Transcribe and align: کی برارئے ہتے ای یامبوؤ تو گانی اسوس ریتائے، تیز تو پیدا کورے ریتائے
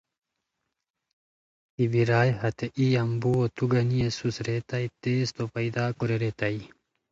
کی 1.75 1.85
برارئے 1.93 2.31
ہتے 2.41 2.65
ای 2.77 2.85
یامبوؤ 2.95 3.41
تو 3.55 3.63
گانی 3.71 3.97
اسوس 4.07 4.35
ریتائے، 4.47 4.87
تیز 5.01 5.25
تو 5.35 5.43
پیدا 5.55 5.83
کورے 5.97 6.15
ریتائے 6.23 6.59